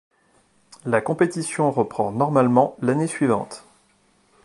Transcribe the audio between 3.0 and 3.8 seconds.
suivante.